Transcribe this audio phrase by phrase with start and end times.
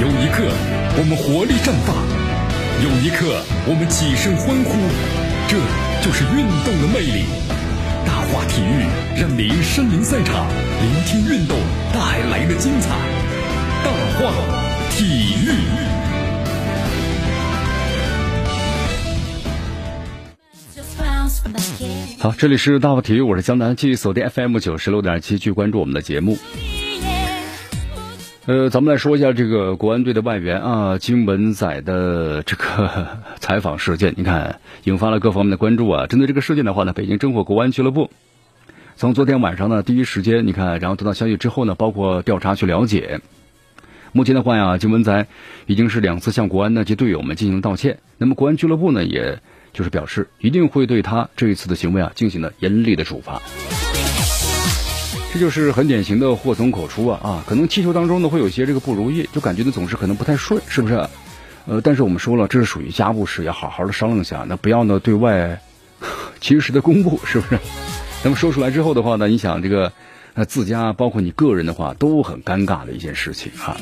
[0.00, 0.48] 有一刻，
[0.96, 1.92] 我们活力绽放；
[2.82, 4.72] 有一刻，我们起身欢呼。
[5.46, 5.58] 这
[6.00, 7.26] 就是运动的魅力。
[8.06, 8.88] 大话体育
[9.20, 10.48] 让您身临赛场，
[10.80, 11.54] 聆听运动
[11.92, 12.00] 带
[12.30, 12.96] 来的精彩。
[13.84, 14.32] 大话
[14.88, 15.52] 体育。
[22.18, 26.38] 好，这里是大话体育，我是江南，继续锁定 FM 九十六点七，去关注我们的节目。
[28.50, 33.06] 呃，咱们来说一下这个国安队的外援啊，金文仔的这个
[33.38, 36.08] 采访事件，你看引发了各方面的关注啊。
[36.08, 38.10] 针对这个事件的话呢，北京征火国安俱乐部
[38.96, 43.20] 从昨天晚上呢第一时间，你看，然后得到消息之后呢，包括调查去了解。
[44.10, 45.28] 目前的话呀，金文仔
[45.66, 48.00] 已经是两次向国安呢及队友们进行道歉。
[48.18, 49.38] 那么国安俱乐部呢，也
[49.72, 53.40] 就是表示一定会对他这一次的行为啊进行了严厉的处罚。
[55.32, 57.44] 这就是很典型的祸从口出啊啊！
[57.46, 60.94] 可能踢球当中呢会有些这个不如意，就感觉呢总是可能不太顺，是不是？
[61.66, 65.60] 呃，但是我们说了，这是属于家务事，要好好的商量一下，那不要呢对外
[66.40, 67.60] 及时的公布，是不是？
[68.24, 69.92] 那么说出来之后的话呢，你想这个
[70.34, 73.76] 呃自家包括你个人的话都很尴尬的一件事情哈。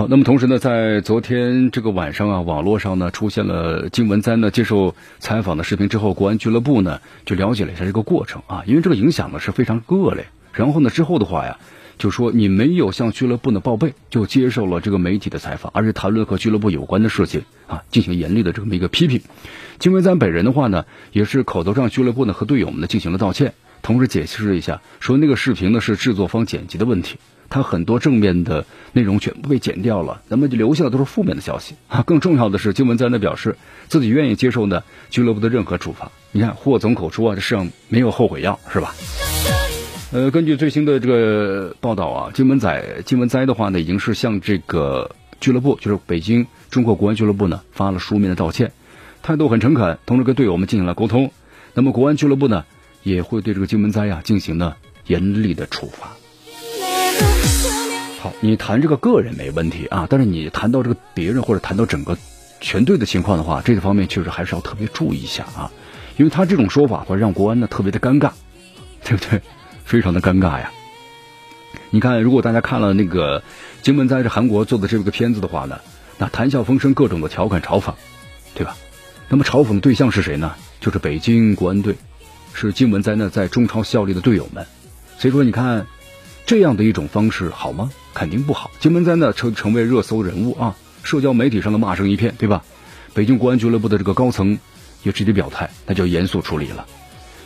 [0.00, 10.28] 好，那么同时呢，在昨天这个晚上啊，网络上呢出现了金文哉呢接受采访的视频之后，国安俱乐部呢就了解了一下这个过程啊，因为这个影响呢是非常恶劣。
[10.54, 11.58] 然后呢之后的话呀，
[11.98, 19.20] 就说你没有向俱乐部呢报备，就接受了这个媒体的采访，而且谈论和俱乐部有关的事情啊，进行严厉的这么一个批评。
[19.78, 27.18] 金文哉本人的话呢，也是口头上俱乐部呢和队友们呢进行了道歉，同时解释了一下，说那个视频呢是制作方剪辑的问题。
[27.50, 32.02] 他很多正面的内容全部被剪掉了，那么就留下的都是负面的消息啊！
[32.06, 33.56] 更重要的是，金文哉呢表示
[33.88, 36.12] 自己愿意接受呢俱乐部的任何处罚。
[36.30, 38.94] 你看，祸从口出啊，这世上没有后悔药，是吧？
[40.12, 48.72] 呃，根据最新的这个报道啊，金文仔、金文哉的话呢，已经是向这个俱乐部，就是北京中国国安俱乐部呢发了书面的道歉，
[49.22, 51.32] 态度很诚恳，同时跟队友们进行了沟通。
[51.74, 52.64] 那么国安俱乐部呢
[53.02, 56.10] 也会对这个金文哉呀进行呢严厉的处罚。
[58.22, 62.14] 好，你谈这个个人没问题啊，但是你谈到这个别人或者谈到整个
[62.60, 65.72] 全队的情况的话，这个方面确实还是要特别注意一下啊，
[66.18, 68.30] 因为他这种说法会让国安呢特别的尴尬，
[69.02, 69.40] 对不对？
[69.86, 70.70] 非常的尴尬呀。
[71.88, 73.42] 你看，如果大家看了那个
[73.80, 75.80] 金文哉在韩国做的这个片子的话呢，
[76.18, 77.90] 那谈笑风生，各种的调侃嘲讽，
[78.54, 78.76] 对吧？
[79.30, 80.54] 那么嘲讽的对象是谁呢？
[80.78, 81.96] 就是北京国安队，
[82.52, 84.66] 是金文哉呢在中超效力的队友们。
[85.16, 85.86] 所以说，你看。
[86.50, 87.92] 这样的一种方式好吗？
[88.12, 88.72] 肯定不好。
[88.80, 90.74] 金门灾呢成成为热搜人物啊，
[91.04, 92.64] 社交媒体上的骂声一片，对吧？
[93.14, 94.58] 北京国安俱乐部的这个高层
[95.04, 96.84] 也直接表态，那就严肃处理了。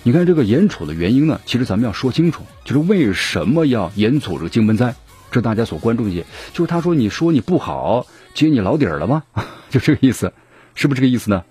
[0.05, 4.95] 你看这个严处的原因呢，其实咱们要说清楚，就是为什么要严处这个金门灾？
[5.31, 9.23] 这大家所关注的，就是他说你说你不好，揭你老底儿了吗？
[9.69, 10.33] 就这个意思，
[10.75, 11.45] 是不是这个意思呢？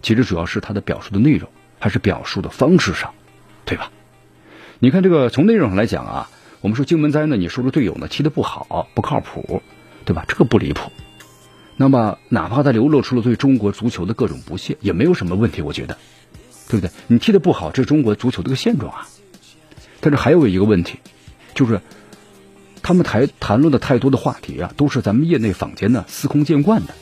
[0.00, 1.50] 其实主要是他的表述的内容，
[1.80, 3.12] 还是表述的方式上，
[3.64, 3.90] 对吧？
[4.78, 6.30] 你看这个从内容上来讲啊。
[6.60, 9.62] 我们说荆门灾呢，你说说队友呢踢得不好，不靠谱，
[10.04, 10.24] 对吧？
[10.28, 10.90] 这个不离谱。
[11.76, 15.96] 那么哪怕他流露出了对中国足球的各种不屑，也没有什么问题，我觉得，
[16.68, 16.92] 对不对？
[17.06, 19.08] 你踢得不好，这是中国足球的一个现状啊。
[20.00, 20.98] 但是还有一个问题，
[21.54, 21.80] 就是
[22.82, 26.94] 他们谈谈论的太多的话题啊，都是咱们业内坊间呢司空见惯的。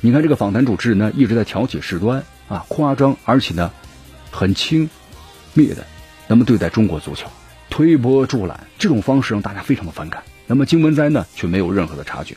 [0.00, 3.70] 你看这个访谈主持人呢，一直在挑起事端啊，夸张而且呢
[4.30, 4.88] 很轻
[5.54, 5.86] 蔑的，
[6.26, 7.28] 那么对待中国足球。
[7.74, 12.36] 推波助澜这种方式让大家非常的反感，那么金文哉呢却没有任何的察觉，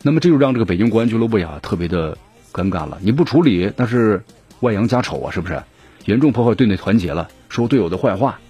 [0.00, 2.16] 那么这就让这个北京国安俱乐部呀特别的
[2.50, 2.96] 尴尬了。
[3.02, 4.24] 你不处理，那是
[4.60, 5.62] 外扬家丑啊，是不是？
[6.06, 8.40] 严重破坏队内团结了，说队友的坏话，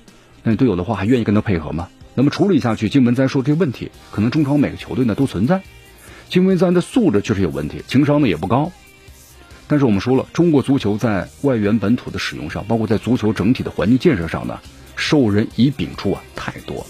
[0.44, 1.88] 那你队友的话还愿意跟他配合吗？
[2.14, 5.60] 那么处理下去，金文哉说这个问题，可能中超每个球队呢都存在。
[6.28, 8.70] 金文哉的素质确实有问题，情商呢也不高。
[9.66, 14.60] 但是我们说了，中国足球在外援本土的使用上，包括在足球整体的环境建设上呢。
[14.98, 16.86] 授人以柄处啊，太多了。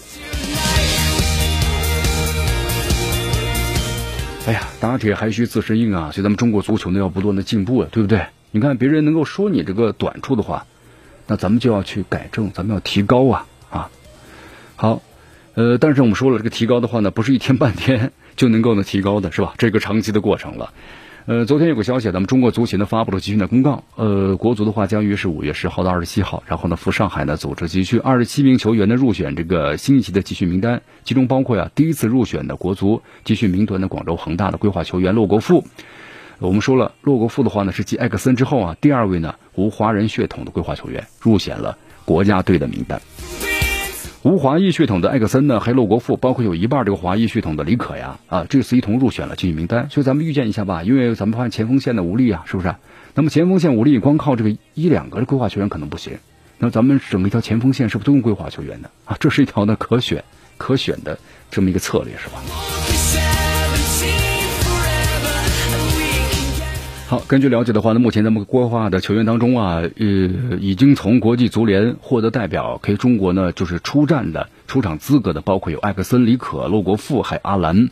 [4.47, 6.09] 哎呀，打铁还需自身硬啊！
[6.11, 8.25] 所以咱们中国足球呢要不断的进步啊，对不对？
[8.49, 10.65] 你看别人能够说你这个短处的话，
[11.27, 13.89] 那咱们就要去改正，咱们要提高啊啊！
[14.75, 15.03] 好，
[15.53, 19.53] 呃，但是我们说了，这个提高的话呢，不是一天半天就能够呢提高的，是吧？
[19.59, 20.73] 这个长期的过程了。
[21.29, 23.83] 呃，昨天有个消息，咱们中国足协呢发布了集训的公告。
[23.97, 27.99] 呃，国足的话将于是五月十号到二十七号，然后呢赴上海呢组织集训。
[27.99, 35.63] 二十七名球员呢入选这个新一期的集训名单，其中包括呀第一次入选的国足集训名单的广州恒大的规划球员骆国富。
[36.39, 42.99] 我们说了，骆国富的话呢是继艾克森之后啊第二位呢无华人血统的规划球员入选了国家队的名单。
[44.21, 49.89] 无华裔血统的艾克森呢，还有洛国富，包括有一半这个华裔血统的李可呀，啊，这次一同入选了竞技名单。
[49.89, 52.75] 所以咱们预见一下吧，因为咱们发现前锋线的无力啊，是不是？
[53.13, 56.17] 那么前锋线无力，光靠这个一两个规划球员可能不行。
[56.57, 59.15] 那咱们整个一条前锋线是不是都用规划球员的啊？
[59.21, 60.21] 这是一条呢可选
[60.57, 61.17] 可选的
[61.49, 62.43] 这么一个策略，是吧？
[67.09, 70.05] 好，根据了解的话呢，目前咱们规划的球员当中啊，呃，
[70.59, 77.89] 已经从国际足联获得代表，可以中国呢就是出战的出场资格的，包括有艾克森、李可、洛国富，还有阿兰。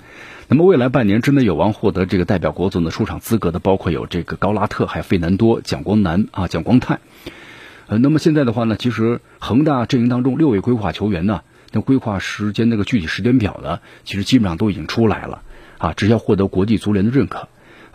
[0.48, 7.00] 那么未来半年之内有望获得这个代表国足的出场资格的，包括有这个高拉特，还有费南多、蒋光南啊、蒋光泰。
[7.88, 11.42] 呃，那么现在的话呢，其实恒大阵营当中六位规划球员呢，
[11.72, 15.42] 那规划时间那个具体时间表呢，其实基本上都已经出来了
[15.80, 17.48] 啊，只要获得国际足联的认可。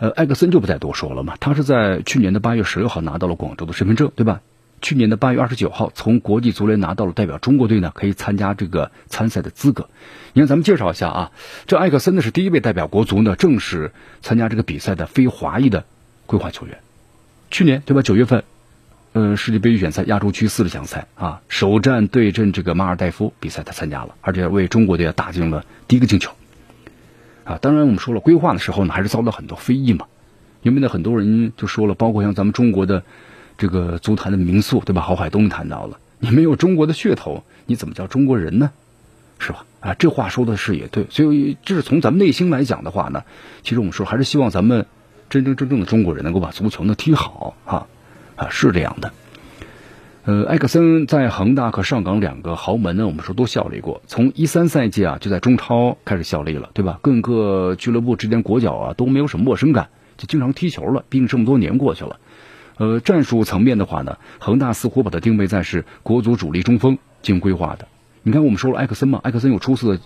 [0.03, 1.37] 呃，艾克森就不再多说了嘛。
[1.39, 4.41] 他是在去年的八月十六号拿到了广州的身份证，对吧？
[4.81, 9.87] 去年的八月二十九号从国际足联拿到了代表中国队呢，可以参加这个参赛的资格。
[10.33, 11.31] 你看，咱们介绍一下啊，
[11.67, 15.85] 这艾克森呢是第一位代表国足呢正式参加这个比赛的非华裔的
[16.25, 16.79] 规划球员。
[17.49, 18.01] 去年对吧？
[18.01, 18.43] 九月份，
[19.13, 26.29] 呃，世界杯预选赛亚洲区四十强赛啊，首战对阵这个马尔代夫比赛他参加了，而且为中国队打进了第一个进球。
[27.43, 30.05] 啊，当然我们说了，规划的时候呢，还是遭到很多非议嘛。
[30.61, 33.03] 因为呢，很多人就说了，包括像咱们中国的
[33.57, 35.01] 这个足坛的名宿，对吧？
[35.01, 38.71] 郝海东谈到了，你没有中国的噱头，你怎么叫中国人呢？
[39.39, 39.65] 是吧？
[39.81, 41.05] 啊，这话说的是也对。
[41.09, 43.23] 所以，这是从咱们内心来讲的话呢，
[43.61, 44.85] 其实我们说还是希望咱们
[45.29, 47.87] 真真正正的中国人能够把足球呢踢好啊
[48.37, 49.11] 啊，是这样的。
[50.25, 54.01] 呃，埃克森在恒大和上港两个豪门呢，我们说都效力过。
[54.07, 56.99] 从一三赛季啊，就在中超开始效力了，对吧？
[57.01, 61.03] 各个俱乐部之间国脚啊都没有什么陌生感，就经常踢球了。
[61.09, 62.21] 毕竟这么多年过去了。
[62.77, 67.89] 呃，战术层面的话呢，恒大似乎把它定位在是国足主力中锋进行规划的。
[68.21, 69.99] 你看，我们说了埃克森嘛，埃克森有出色的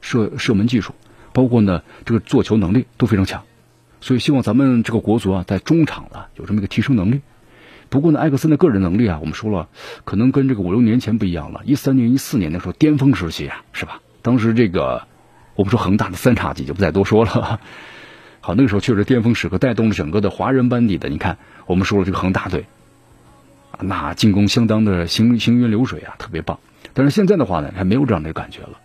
[0.00, 0.94] 射射门技术，
[1.32, 3.42] 包括呢这个做球能力都非常强，
[4.00, 7.22] 所以希望咱们这个国足啊，在中场啊有这么一个提升能力。
[7.94, 9.68] 不过呢，埃克森的个人能力啊，我们说了，
[10.02, 11.60] 可能跟这个五六年前不一样了。
[11.64, 14.00] 一三年、一四年的时候巅峰时期啊，是吧？
[14.20, 15.06] 当时这个
[15.54, 17.60] 我们说恒大的三叉戟就不再多说了。
[18.42, 21.08] 好，那个时候确实巅峰时刻，带动了整个的华人班底的。
[21.08, 22.66] 你看，我们说了这个恒大队，
[23.78, 26.58] 那进攻相当的行行云流水啊，特别棒。
[26.94, 28.80] 但是现在的话呢，还没有这样的感觉了。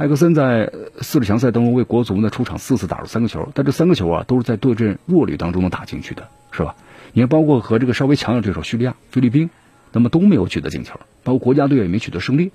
[0.00, 6.74] 埃克森在四十强赛当中为国足呢出场四次，打入三个球，但这三个球啊都是在对阵弱旅当中能打进去的，是吧？
[7.12, 9.50] 你看，包括和这个稍微强的对手叙利亚、菲律宾，
[9.92, 12.50] 那么都没有取得进球，包括国家队也没取得胜利。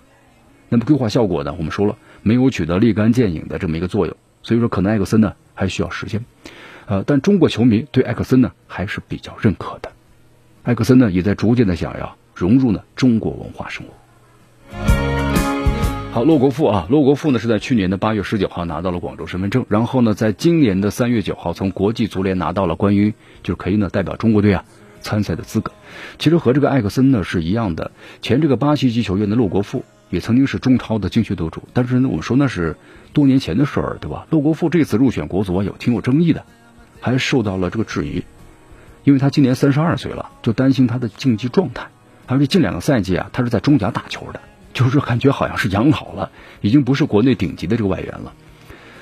[0.70, 1.54] 那么规划效果呢？
[1.56, 4.18] 我们说了，没有取得立竿见影的这么一个作用。
[4.42, 6.26] 所以说，可能埃克森呢还需要时间。
[6.88, 9.92] 呃，但中国球迷对埃克森呢还是比较认可的。
[10.64, 13.94] 埃克森呢也在逐渐的想要融入呢中国文化生活。
[16.16, 23.14] 好，洛国富啊，洛国富呢是在去年的八月十九号拿到了广州身份证，然后呢，在今年的三月九号从国际足联拿到了关于
[23.44, 24.64] 就是可以呢代表中国队啊
[25.02, 25.74] 参赛的资格。
[26.18, 27.92] 其实和这个艾克森呢是一样的，
[28.22, 32.78] 前这个巴西籍球员的洛国富也曾经是中超的金靴得主，但是呢，我们说那是
[33.12, 34.26] 多年前的事儿，对吧？
[34.30, 36.46] 洛国富这次入选国足啊有挺有争议的，
[37.02, 38.24] 还受到了这个质疑，
[39.04, 41.88] 因为他今年三十二岁了，就担心他的竞技状态，
[42.26, 44.40] 而且近两个赛季啊他是在中甲打球的。
[44.76, 46.30] 就是感觉好像是养老了，
[46.60, 48.34] 已经不是国内顶级的这个外援了。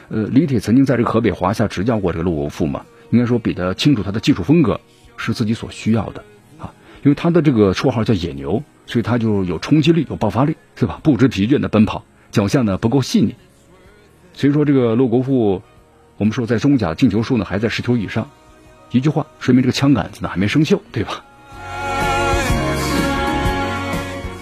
[0.10, 4.80] 呃，李铁曾经在这个河北华夏执教过这个陆国富嘛，应该说比较清楚他的技术风格
[5.18, 6.24] 是自己所需要的
[6.60, 6.72] 啊。
[7.02, 11.00] 因为他的这个绰号叫野牛，所以他就有冲击力、有爆发力，是吧？
[11.02, 13.36] 不知疲倦的奔跑，脚下呢不够细腻。
[14.34, 15.64] 所以说这个陆国富，
[16.18, 18.30] 我们说在中甲进球数呢还在十球以上，
[18.92, 21.26] 一句话说明这个枪杆子呢还没生锈，对吧？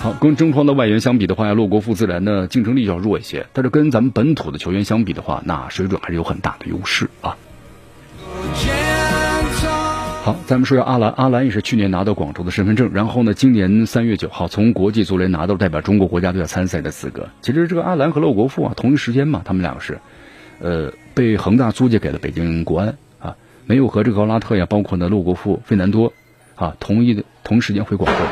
[0.02, 7.38] 好，跟中超的外援相比的话，洛国富自然呢竞争力要弱一些，但是跟咱们本土的球员相比的话，那水准还是有很大的优势啊。
[10.24, 17.30] 好，咱们说下阿兰，阿兰也是去年拿到广州的身份证，然后呢，今年三月九号从国际足联拿到代表中国国家队参赛的资格。
[17.44, 20.00] 其实这个阿兰和洛国富啊，同一时间嘛，他们两个是，
[20.58, 23.36] 呃，被恒大租借给了北京国安啊，
[23.68, 26.12] 没有和这个高拉特呀，包括呢洛国富、费南多
[26.56, 28.24] 啊，同一的同时间回广州。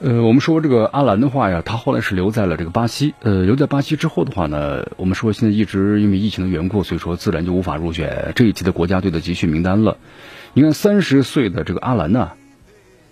[0.00, 3.14] 呃，我们说这个阿兰的话呀，他后来是留在了这个巴西。
[3.20, 9.96] 呃，留在巴西之后的话呢，我们说现在一直因为疫情的缘故，所以说自然就无法入选这一期的国家队的集训名单了。
[10.54, 12.30] 你看，三十岁的这个阿兰呢，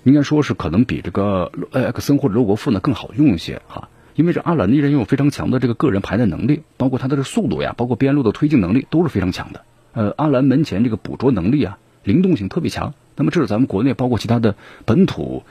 [0.05, 3.89] 应该说是可能比这个埃克森或者罗国富呢更好用一些哈。
[4.15, 9.63] 因为这阿兰依然拥有非常强的这个个人排带能力，包括他的这速度呀，包括边路的推进能力都是非常强的。
[9.93, 15.43] 呃，阿兰门前这个捕捉能力啊，灵动性特别强，那么这是咱们国内包括其他的本土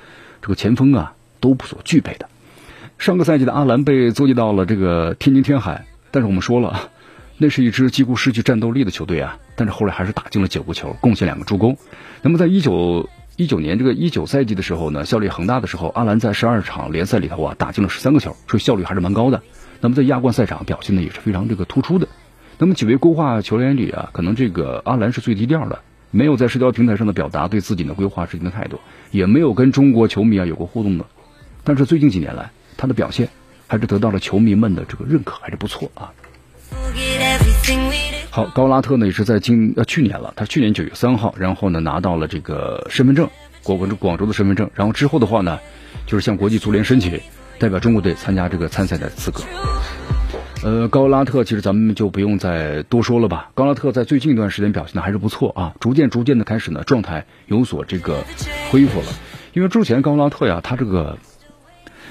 [0.42, 1.14] 这个前锋啊
[1.46, 2.28] 都不所具备的。
[2.98, 6.90] 上个赛季的阿兰被租借到了这个天津天海，但是我们说了，
[7.38, 9.38] 那是一支几乎失去战斗力的球队啊。
[9.56, 11.78] 但是后来还是打进了九个球，贡献两个助攻。
[12.24, 19.44] 那么在一九一九年这个一九赛季的时候呢，效力恒大的时候，阿兰在十二场联赛里头啊打进了十三个球，所以效率还是蛮高的。
[19.82, 22.08] 那么在亚冠赛场表现的也是非常这个突出的。
[22.58, 25.80] 那么几位规划球员里啊，可能这个阿兰是最低调的，
[26.12, 28.80] 没有在社交平台上的表达对自己的规划事情的态度，
[29.12, 31.06] 也没有跟中国球迷啊有过互动的。
[31.66, 33.28] 但是最近几年来，他的表现
[33.68, 36.14] 还是得到了球迷们的这个认可，还是不错啊。
[38.30, 43.28] 好，高拉特呢也是在今呃去年了，他去年九月三号，然后呢拿到了这个身份证，
[43.64, 45.58] 广广州广州的身份证，然后之后的话呢，
[46.06, 47.20] 就是向国际足联申请
[47.58, 49.42] 代表中国队参加这个参赛的资格。
[50.64, 53.50] 呃，高拉特其实咱们就不用再多说了吧。
[53.56, 58.24] 高拉特在最近一段时间表现的还是不错啊，逐渐逐渐的开始呢状态有所这个
[58.70, 59.08] 恢复了，
[59.54, 61.18] 因为之前高拉特呀他这个。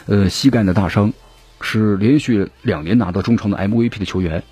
[0.07, 1.13] 呃，膝盖的大伤
[1.61, 4.43] 是连续两年拿到中超的 MVP 的球员，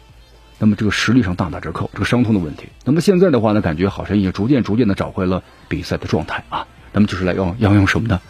[0.59, 2.69] 那么这个实力上大打折扣，这个伤痛的问题。
[2.85, 6.67] 那么现在的话呢，感觉好像也逐渐逐渐的找回了比赛的状态啊。
[6.93, 8.21] 那么就是来要要用什么呢？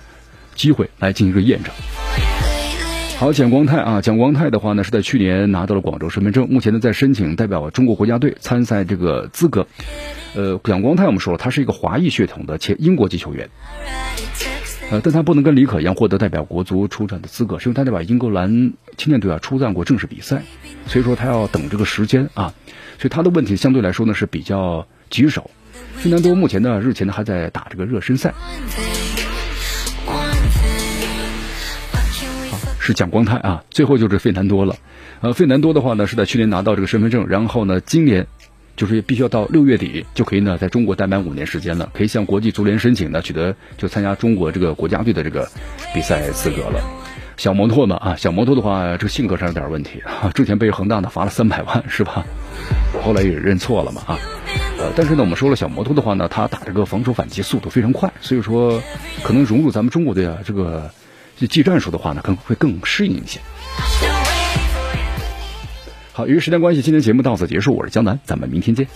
[0.55, 1.73] 机会来进行一个验证。
[3.19, 9.69] 好，蒋光泰啊，蒋光泰的话呢是在去年拿到了广州身份证，目前呢在申请代表中国国家队参赛这个资格。
[10.35, 13.49] 呃，蒋光泰我们说了，他是一个华裔血统的且英国籍球员。
[14.93, 20.43] 呃，但他不能跟李可一样获得代表国足出战的资格，是因为他代表英格兰青年队啊出战过正式比赛，
[20.87, 22.53] 所以说他要等这个时间啊，
[22.99, 25.51] 所以他的问题相对来说呢是比较棘手。
[25.95, 28.35] 费南多目前呢日前呢还在打这个热身赛，
[32.79, 34.77] 是蒋光泰啊，最后就是费南多了。
[35.23, 38.27] 呃，费南多的话呢是在去年拿到这个身份证，然后呢今年。
[38.77, 45.49] 就是必须要到六月底就可以呢，在中国待满五年时间了，可以向国际足联申请呢，取得就参加中国这个国家队的这个
[45.95, 46.81] 比赛资格了。
[47.37, 52.25] 小摩托呢啊，小摩托的话，这个性格上有点问题啊， 之前被恒大呢罚了三百万是吧？
[53.03, 54.19] 后来也认错了嘛啊。
[54.79, 58.81] 呃，但是呢，我们说了，小摩托的话呢，他打这个防守反击速度非常快，所以说
[59.23, 60.91] 可能融入咱们中国队啊这个
[61.49, 63.41] 技战术的话呢，可能会更适应一些。
[66.15, 67.75] 好，由于时间关系，今天节目到此结束。
[67.75, 68.87] 我是江南，咱们明天见。